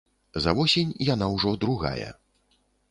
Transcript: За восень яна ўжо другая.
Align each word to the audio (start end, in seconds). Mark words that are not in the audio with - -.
За 0.45 0.53
восень 0.59 0.95
яна 1.13 1.29
ўжо 1.35 1.55
другая. 1.67 2.11